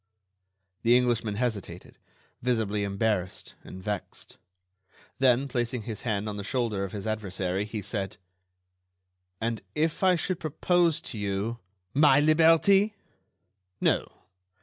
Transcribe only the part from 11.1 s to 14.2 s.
you—" "My liberty?" "No